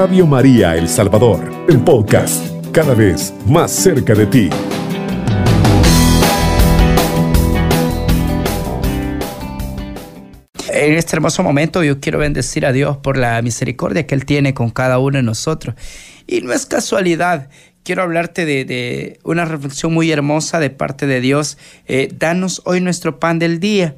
[0.00, 4.48] Radio María El Salvador, el podcast, cada vez más cerca de ti.
[10.72, 14.54] En este hermoso momento yo quiero bendecir a Dios por la misericordia que Él tiene
[14.54, 15.74] con cada uno de nosotros.
[16.26, 17.50] Y no es casualidad
[17.82, 21.58] quiero hablarte de, una reflexión muy hermosa de parte de Dios.
[21.86, 23.96] Eh, danos hoy nuestro pan del día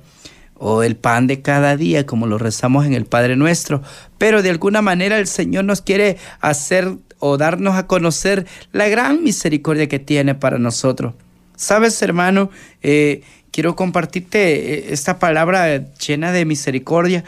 [0.65, 3.83] o el pan de cada día, como lo rezamos en el Padre Nuestro.
[4.17, 9.25] Pero de alguna manera el Señor nos quiere hacer o darnos a conocer la gran
[9.25, 11.15] misericordia que tiene para nosotros.
[11.57, 17.25] Sabes, hermano, eh, quiero compartirte eh, esta palabra llena de misericordia,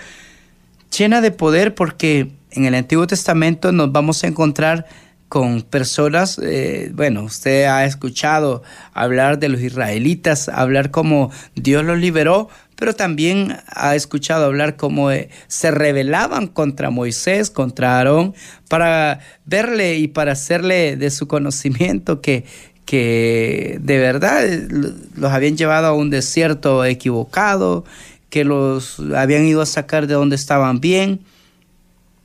[0.96, 4.86] llena de poder, porque en el Antiguo Testamento nos vamos a encontrar
[5.28, 11.98] con personas, eh, bueno, usted ha escuchado hablar de los israelitas, hablar cómo Dios los
[11.98, 18.34] liberó, pero también ha escuchado hablar cómo eh, se rebelaban contra Moisés, contra Aarón,
[18.68, 22.44] para verle y para hacerle de su conocimiento que,
[22.84, 24.68] que de verdad eh,
[25.16, 27.84] los habían llevado a un desierto equivocado,
[28.30, 31.20] que los habían ido a sacar de donde estaban bien.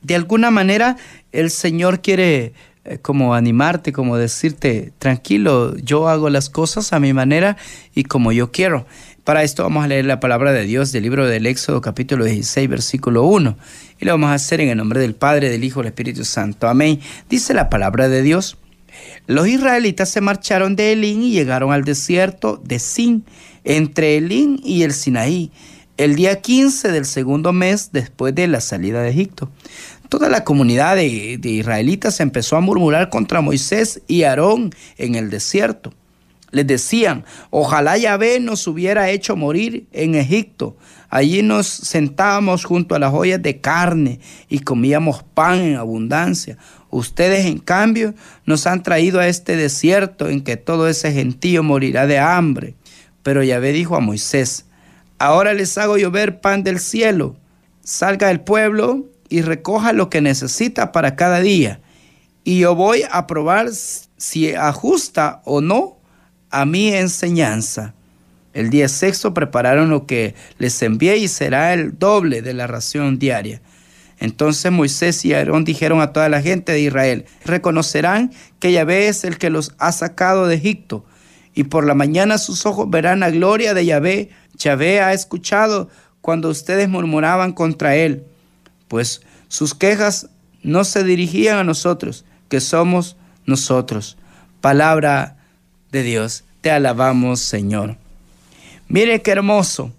[0.02, 0.96] De alguna manera
[1.32, 2.52] el Señor quiere
[2.84, 7.58] eh, como animarte, como decirte, tranquilo, yo hago las cosas a mi manera
[7.94, 8.86] y como yo quiero.
[9.24, 12.68] Para esto vamos a leer la palabra de Dios del libro del Éxodo capítulo 16
[12.70, 13.56] versículo 1
[14.00, 16.68] y lo vamos a hacer en el nombre del Padre, del Hijo del Espíritu Santo.
[16.68, 17.00] Amén.
[17.28, 18.56] Dice la palabra de Dios.
[19.26, 23.24] Los israelitas se marcharon de Elín y llegaron al desierto de Sin,
[23.62, 25.52] entre Elín y el Sinaí,
[25.98, 29.50] el día 15 del segundo mes después de la salida de Egipto.
[30.08, 35.92] Toda la comunidad de, israelitas empezó a murmurar contra Moisés y Aarón en el desierto.
[36.50, 40.76] Les decían, ojalá Yahvé nos hubiera hecho morir en Egipto.
[41.08, 46.56] Allí nos sentábamos junto a las ollas de carne y comíamos pan en abundancia.
[46.90, 48.14] Ustedes, en cambio,
[48.46, 52.74] nos han traído a este desierto en que todo ese gentío morirá de hambre.
[53.22, 54.66] Pero Yahvé dijo a Moisés,
[55.18, 57.36] ahora les hago llover pan del cielo.
[57.84, 61.80] Salga el pueblo y recoja lo que necesita para cada día.
[62.42, 63.68] Y yo voy a probar
[64.16, 65.99] si ajusta o no
[66.50, 67.94] a mi enseñanza.
[68.52, 73.18] El día sexto prepararon lo que les envié y será el doble de la ración
[73.18, 73.60] diaria.
[74.18, 79.24] Entonces Moisés y Aarón dijeron a toda la gente de Israel, reconocerán que Yahvé es
[79.24, 81.04] el que los ha sacado de Egipto,
[81.54, 84.30] y por la mañana sus ojos verán la gloria de Yahvé.
[84.56, 85.88] Yahvé ha escuchado
[86.20, 88.24] cuando ustedes murmuraban contra él
[88.90, 90.30] pues sus quejas
[90.64, 94.18] no se dirigían a nosotros, que somos nosotros.
[94.60, 95.36] Palabra
[95.90, 97.96] de Dios, te alabamos Señor.
[98.88, 99.92] Mire qué hermoso.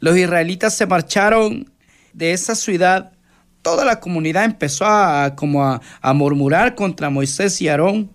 [0.00, 1.70] Los israelitas se marcharon
[2.12, 3.12] de esa ciudad.
[3.62, 8.10] Toda la comunidad empezó a, como a, murmurar contra Moisés y Aarón.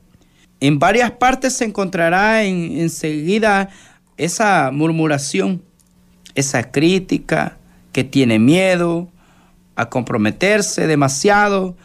[0.60, 3.70] En varias partes se encontrará enseguida
[4.18, 5.62] esa murmuración,
[6.36, 7.58] esa crítica
[7.92, 9.10] que tiene miedo,
[9.76, 11.76] a comprometerse demasiado,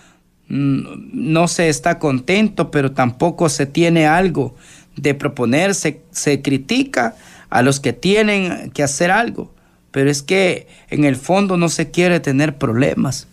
[0.48, 0.80] mm,
[1.12, 4.54] no se está contento, pero tampoco se tiene algo
[5.00, 7.14] de proponerse, se critica
[7.50, 9.54] a los que tienen que hacer algo,
[9.91, 13.26] pero es que en el fondo no se quiere tener problemas.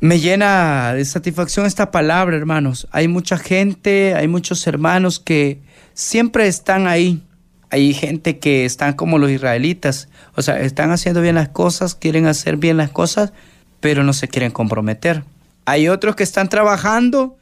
[0.00, 2.86] Me llena de satisfacción esta palabra, hermanos.
[2.90, 5.60] Hay mucha gente, hay muchos hermanos que
[5.94, 7.22] siempre están ahí.
[7.70, 12.26] Hay gente que están como los israelitas, o sea, están haciendo bien las cosas, quieren
[12.26, 13.32] hacer bien las cosas,
[13.80, 15.24] pero no se quieren comprometer.
[15.64, 17.36] Hay otros que están trabajando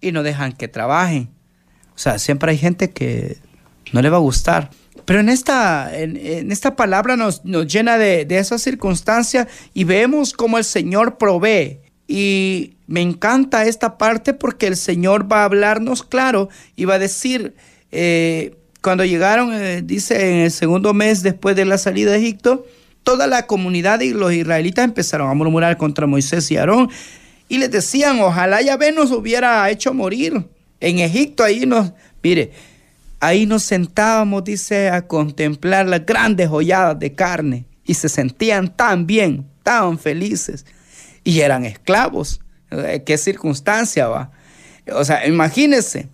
[0.00, 1.30] y no dejan que trabajen.
[1.94, 3.38] O sea, siempre hay gente que
[3.92, 4.70] no le va a gustar.
[5.04, 10.32] Pero en esta, en, esta palabra nos, nos llena de, de esa circunstancia y vemos
[10.32, 11.80] cómo el Señor provee.
[12.06, 16.98] Y me encanta esta parte porque el Señor va a hablarnos claro y va a
[16.98, 17.54] decir,
[17.90, 22.66] eh, cuando llegaron, eh, dice, en el segundo mes después de la salida de Egipto,
[23.02, 26.90] toda la comunidad y los israelitas empezaron a murmurar contra Moisés y Aarón
[27.48, 30.44] y les decían, ojalá Yahvé nos hubiera hecho morir.
[30.82, 31.92] En Egipto ahí nos,
[32.24, 32.50] mire,
[33.20, 39.06] ahí nos sentábamos, dice, a contemplar las grandes holladas de carne y se sentían tan
[39.06, 40.66] bien, tan felices
[41.22, 42.40] y eran esclavos.
[42.72, 44.32] Eh, ¿Qué circunstancia va?
[44.92, 46.08] O sea, imagínense,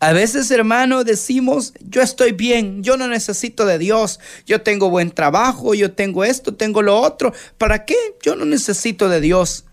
[0.00, 5.12] a veces, hermano, decimos, yo estoy bien, yo no necesito de Dios, yo tengo buen
[5.12, 7.32] trabajo, yo tengo esto, tengo lo otro.
[7.58, 7.94] ¿Para qué?
[8.22, 9.65] Yo no necesito de Dios.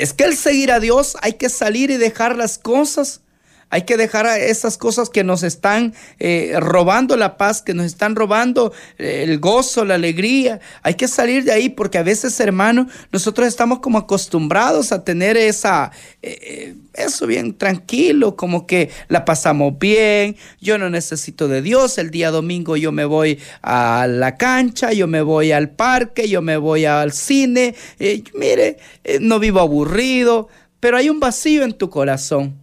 [0.00, 3.20] Es que al seguir a Dios hay que salir y dejar las cosas.
[3.72, 8.16] Hay que dejar esas cosas que nos están eh, robando la paz, que nos están
[8.16, 10.58] robando eh, el gozo, la alegría.
[10.82, 15.36] Hay que salir de ahí porque a veces, hermano, nosotros estamos como acostumbrados a tener
[15.36, 20.36] esa, eh, eso bien tranquilo, como que la pasamos bien.
[20.60, 21.96] Yo no necesito de Dios.
[21.98, 26.42] El día domingo yo me voy a la cancha, yo me voy al parque, yo
[26.42, 27.76] me voy al cine.
[28.34, 28.78] mire,
[29.20, 30.48] no vivo aburrido,
[30.80, 32.59] pero hay un vacío en tu corazón.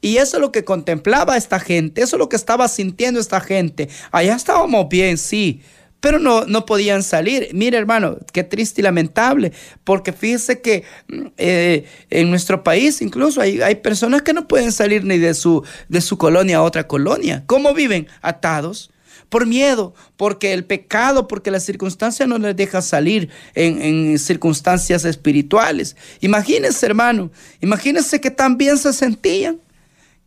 [0.00, 3.40] Y eso es lo que contemplaba esta gente, eso es lo que estaba sintiendo esta
[3.40, 3.88] gente.
[4.12, 5.62] Allá estábamos bien, sí,
[6.00, 7.48] pero no, no podían salir.
[7.52, 9.52] Mire, hermano, qué triste y lamentable,
[9.84, 14.72] porque fíjese que mm, eh, en nuestro país incluso hay, hay, personas que no pueden
[14.72, 17.42] salir ni de su, de su colonia a otra colonia.
[17.46, 18.06] ¿Cómo viven?
[18.22, 18.90] Atados.
[19.28, 25.04] Por miedo, porque el pecado, porque la circunstancia no les deja salir en, en circunstancias
[25.04, 25.96] espirituales.
[26.20, 29.58] Imagínense, hermano, imagínense que tan bien se sentían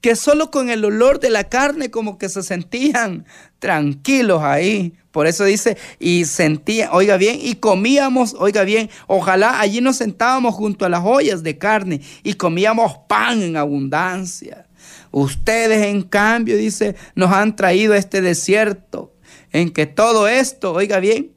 [0.01, 3.25] que solo con el olor de la carne como que se sentían
[3.59, 4.93] tranquilos ahí.
[5.11, 10.55] Por eso dice, y sentían, oiga bien, y comíamos, oiga bien, ojalá allí nos sentábamos
[10.55, 14.67] junto a las ollas de carne y comíamos pan en abundancia.
[15.11, 19.13] Ustedes, en cambio, dice, nos han traído a este desierto
[19.51, 21.31] en que todo esto, oiga bien,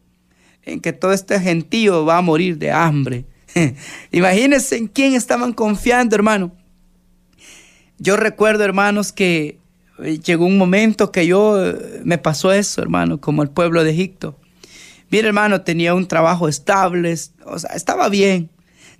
[0.64, 3.24] en que todo este gentío va a morir de hambre.
[4.12, 6.52] Imagínense en quién estaban confiando, hermano
[8.02, 9.58] yo recuerdo, hermanos, que
[10.02, 13.92] eh, llegó un momento que yo eh, me pasó eso, hermano, como el pueblo de
[13.92, 14.36] Egipto.
[15.10, 17.14] Mi hermano tenía un trabajo estable,
[17.44, 18.50] o sea, estaba bien,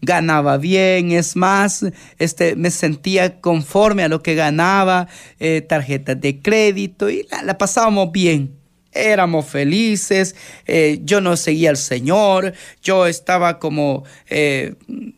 [0.03, 1.85] ganaba bien, es más,
[2.21, 5.09] este, me sentía conforme a lo que ganaba,
[5.41, 8.57] eh, tarjetas de crédito y la, pasábamos bien.
[8.95, 10.37] Éramos felices,
[11.01, 12.53] yo no seguía al Señor,
[12.83, 14.05] yo estaba como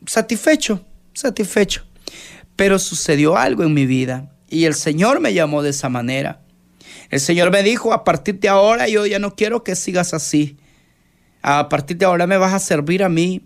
[0.07, 0.81] satisfecho,
[1.13, 1.85] satisfecho.
[2.57, 6.41] Pero sucedió algo en mi vida y el Señor me llamó de esa manera.
[7.11, 10.57] El Señor me dijo, a partir de ahora yo ya no quiero que sigas así.
[11.43, 13.43] A partir de ahora me vas a servir a mí.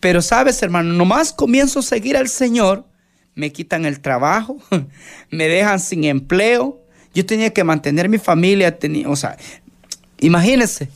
[0.00, 2.86] Pero sabes, hermano, nomás comienzo a seguir al Señor,
[3.34, 4.58] me quitan el trabajo,
[5.30, 6.82] me dejan sin empleo.
[7.14, 9.36] Yo tenía que mantener mi familia, tenía, o sea,
[10.18, 10.88] imagínense,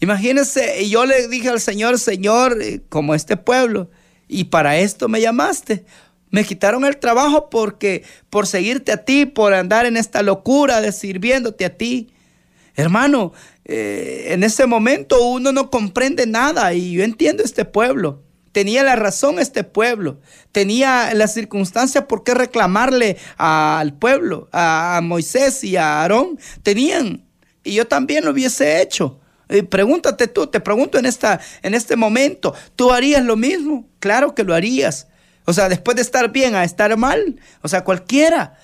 [0.00, 3.90] imagínense, y yo le dije al Señor, Señor, eh, como este pueblo,
[4.28, 5.84] y para esto me llamaste.
[6.30, 10.92] Me quitaron el trabajo porque por seguirte a ti, por andar en esta locura de
[10.92, 12.10] sirviéndote a ti.
[12.76, 13.32] Hermano,
[13.64, 18.22] eh, en ese momento uno no comprende nada y yo entiendo este pueblo.
[18.52, 20.20] Tenía la razón este pueblo.
[20.52, 26.38] Tenía la circunstancia por qué reclamarle al pueblo, a Moisés y a Aarón.
[26.62, 27.24] Tenían.
[27.62, 29.20] Y yo también lo hubiese hecho.
[29.70, 33.86] pregúntate tú, te pregunto en, esta, en este momento, ¿tú harías lo mismo?
[33.98, 35.08] Claro que lo harías.
[35.48, 37.40] O sea, después de estar bien a estar mal.
[37.62, 38.58] O sea, cualquiera.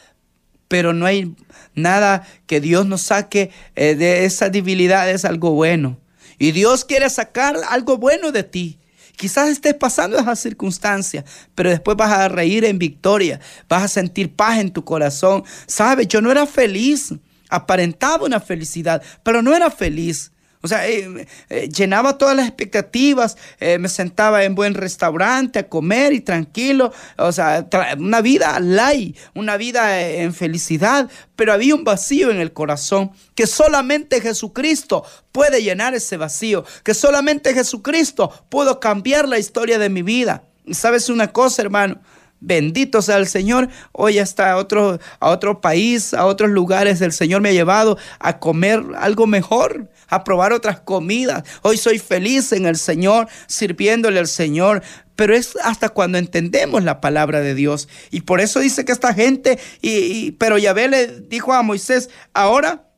[0.69, 1.35] Pero no hay
[1.75, 5.99] nada que Dios nos saque eh, de esa debilidad, es algo bueno.
[6.39, 8.79] Y Dios quiere sacar algo bueno de ti.
[9.17, 14.35] Quizás estés pasando esa circunstancia, pero después vas a reír en victoria, vas a sentir
[14.35, 15.43] paz en tu corazón.
[15.67, 17.15] Sabes, yo no era feliz,
[17.49, 20.33] aparentaba una felicidad, pero no era feliz.
[20.65, 25.69] O sea, eh, eh, llenaba todas las expectativas, eh, me sentaba en buen restaurante a
[25.69, 27.69] comer y tranquilo, o sea,
[27.99, 33.47] una vida light, una vida en felicidad, pero había un vacío en el corazón que
[33.47, 40.01] solamente Jesucristo puede llenar ese vacío, que solamente Jesucristo pudo cambiar la historia de mi
[40.01, 40.45] vida.
[40.73, 42.01] Sabes una cosa, hermano,
[42.47, 43.71] Bendito sea el Señor.
[43.93, 48.39] Hoy hasta otro, a otro país, a otros lugares, el Señor me ha llevado a
[48.39, 51.43] comer algo mejor, a probar otras comidas.
[51.63, 54.83] Hoy soy feliz en el Señor, sirviéndole al Señor.
[55.17, 57.89] Pero es hasta cuando entendemos la palabra de Dios.
[58.11, 62.91] Y por eso dice que esta gente, y, pero Yahvé le dijo a Moisés, ahora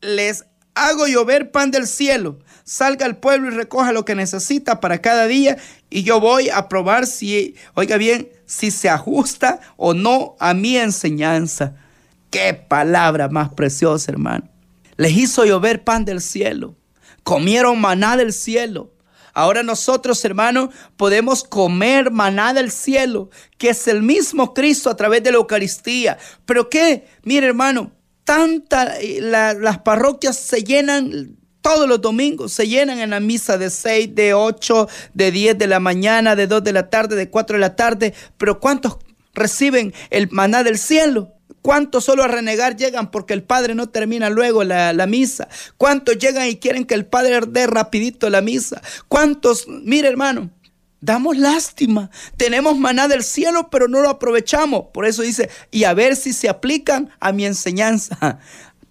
[0.00, 0.44] les
[0.74, 2.38] hago llover pan del cielo.
[2.62, 5.56] Salga al pueblo y recoja lo que necesita para cada día.
[5.94, 10.78] Y yo voy a probar si, oiga bien, si se ajusta o no a mi
[10.78, 11.74] enseñanza.
[12.30, 14.48] Qué palabra más preciosa, hermano.
[14.96, 16.76] Les hizo llover pan del cielo.
[17.24, 18.90] Comieron maná del cielo.
[19.34, 25.22] Ahora nosotros, hermanos, podemos comer maná del cielo, que es el mismo Cristo a través
[25.22, 26.16] de la Eucaristía.
[26.46, 27.92] Pero qué, mire, hermano,
[28.24, 33.70] tanta, eh, las parroquias se llenan todos los domingos se llenan en la misa de
[33.70, 37.56] 6, de 8, de 10 de la mañana, de 2 de la tarde, de 4
[37.56, 38.14] de la tarde.
[38.36, 38.98] Pero ¿cuántos
[39.32, 41.32] reciben el maná del cielo?
[41.62, 45.48] ¿Cuántos solo a renegar llegan porque el Padre no termina luego la, la, misa?
[45.78, 48.82] ¿Cuántos llegan y quieren que el Padre dé rapidito la misa?
[49.06, 50.50] ¿Cuántos, mire hermano,
[51.02, 52.10] damos lástima.
[52.38, 54.86] Tenemos maná del cielo, pero no lo aprovechamos.
[54.94, 58.38] Por eso dice, y a ver si se aplican a mi enseñanza.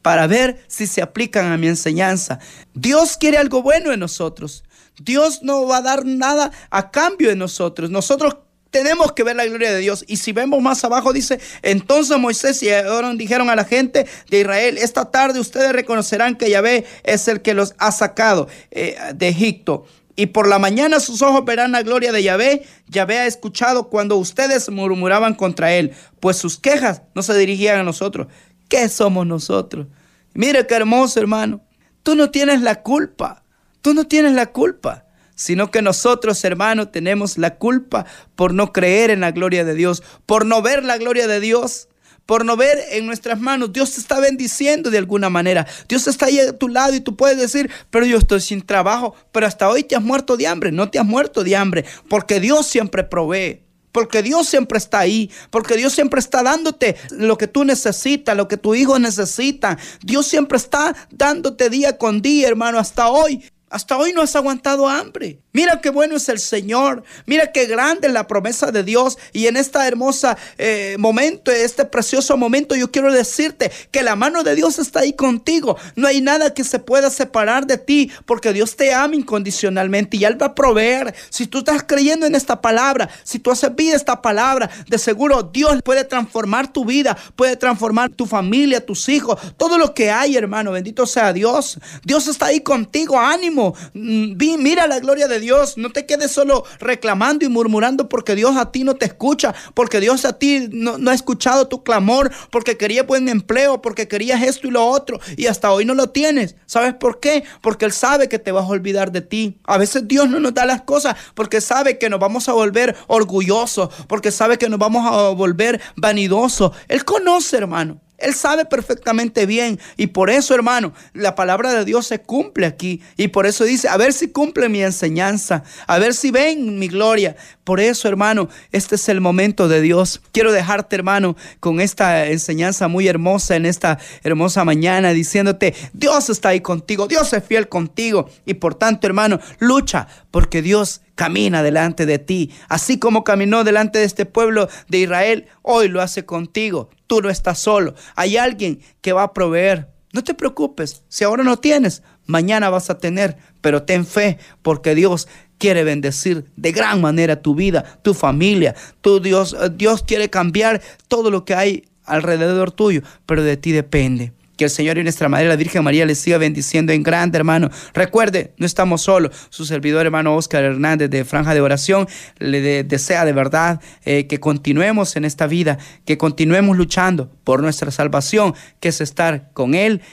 [0.01, 2.39] Para ver si se aplican a mi enseñanza.
[2.74, 4.63] Dios quiere algo bueno en nosotros.
[5.00, 7.89] Dios no va a dar nada a cambio de nosotros.
[7.89, 8.38] Nosotros
[8.72, 10.03] tenemos que ver la gloria de Dios.
[10.08, 14.39] Y si vemos más abajo, dice, entonces Moisés y Aaron dijeron a la gente de
[14.39, 19.27] Israel, esta tarde ustedes reconocerán que Yahvé es el que los ha sacado eh, de
[19.27, 19.86] Egipto.
[20.15, 22.63] Y por la mañana sus ojos verán la gloria de Yahvé.
[22.88, 27.84] Yahvé ha escuchado cuando ustedes murmuraban contra él, pues sus quejas no se dirigían a
[27.84, 28.27] nosotros.
[28.71, 29.87] ¿Qué somos nosotros?
[30.33, 31.61] Mire qué hermoso, hermano.
[32.03, 33.43] Tú no tienes la culpa.
[33.81, 39.09] Tú no tienes la culpa sino que nosotros, hermanos, tenemos la culpa por no creer
[39.09, 41.89] en la gloria de Dios, por no ver la gloria de Dios,
[42.27, 43.73] por no ver en nuestras manos.
[43.73, 45.65] Dios te está bendiciendo de alguna manera.
[45.89, 49.15] Dios está ahí a tu lado y tú puedes decir, pero yo estoy sin trabajo,
[49.31, 50.71] pero hasta hoy te has muerto de hambre.
[50.71, 53.63] No te has muerto de hambre, porque Dios siempre provee.
[53.91, 58.48] Porque Dios siempre está ahí, porque Dios siempre está dándote lo que tú necesitas, lo
[58.48, 59.77] que tu hijo necesita.
[60.03, 63.43] Dios siempre está dándote día con día, hermano, hasta hoy.
[63.71, 65.39] Hasta hoy no has aguantado hambre.
[65.53, 67.03] Mira qué bueno es el Señor.
[67.25, 69.17] Mira qué grande es la promesa de Dios.
[69.31, 74.43] Y en este hermoso eh, momento, este precioso momento, yo quiero decirte que la mano
[74.43, 75.77] de Dios está ahí contigo.
[75.95, 80.25] No hay nada que se pueda separar de ti porque Dios te ama incondicionalmente y
[80.25, 81.15] Él va a proveer.
[81.29, 85.43] Si tú estás creyendo en esta palabra, si tú has vida esta palabra, de seguro
[85.43, 90.35] Dios puede transformar tu vida, puede transformar tu familia, tus hijos, todo lo que hay,
[90.35, 90.71] hermano.
[90.71, 91.79] Bendito sea Dios.
[92.03, 93.17] Dios está ahí contigo.
[93.17, 93.61] Ánimo.
[93.94, 95.77] Mm, mira la gloria de Dios.
[95.77, 100.00] No te quedes solo reclamando y murmurando porque Dios a ti no te escucha, porque
[100.00, 104.68] Dios a ti no, ha escuchado tu clamor, porque quería buen empleo, porque querías esto
[104.68, 106.56] y lo otro y hasta hoy no lo tienes.
[106.65, 107.44] ¿Sabes por qué?
[107.62, 109.60] Porque Él sabe que te vas a olvidar de ti.
[109.65, 112.96] A veces Dios no nos da las cosas porque sabe que nos vamos a volver
[113.08, 116.72] orgullosos, porque sabe que nos vamos a volver vanidosos.
[116.88, 118.00] Él conoce, hermano.
[118.21, 119.79] Él sabe perfectamente bien.
[119.97, 123.01] Y por eso, hermano, la palabra de Dios se cumple aquí.
[123.17, 125.63] Y por eso dice, a ver si cumple mi enseñanza.
[125.87, 127.35] A ver si ven mi gloria.
[127.63, 130.21] Por eso, hermano, este es el momento de Dios.
[130.31, 136.49] Quiero dejarte, hermano, con esta enseñanza muy hermosa en esta hermosa mañana, diciéndote, Dios está
[136.49, 137.07] ahí contigo.
[137.07, 138.29] Dios es fiel contigo.
[138.45, 142.51] Y por tanto, hermano, lucha porque Dios camina delante de ti.
[142.67, 146.89] Así como caminó delante de este pueblo de Israel, hoy lo hace contigo.
[147.12, 147.94] Tú no estás solo.
[148.15, 149.89] Hay alguien que va a proveer.
[150.13, 151.03] No te preocupes.
[151.10, 153.36] Si ahora no tienes, mañana vas a tener.
[153.60, 155.27] Pero ten fe porque Dios
[155.58, 158.75] quiere bendecir de gran manera tu vida, tu familia.
[159.01, 164.32] Tu Dios, Dios quiere cambiar todo lo que hay alrededor tuyo, pero de ti depende.
[164.62, 167.72] Que el Señor y nuestra Madre, la Virgen María, les siga bendiciendo en grande, hermano.
[167.96, 169.36] Recuerde, no estamos solos.
[169.50, 174.39] Su servidor, hermano Oscar Hernández, de Franja de Oración, le desea de verdad eh, que
[174.39, 180.03] continuemos en esta vida, que continuemos luchando por nuestra salvación, que es estar con Él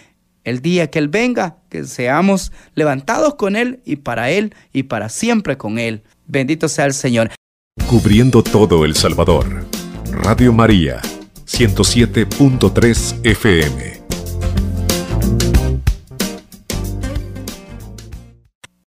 [0.45, 5.11] el día que Él venga, que seamos levantados con Él y para Él y para
[5.11, 6.05] siempre con Él.
[6.27, 7.33] Bendito sea el Señor.
[7.87, 9.67] Cubriendo todo El Salvador.
[10.11, 11.03] Radio María,
[11.45, 13.98] 107.3 FM.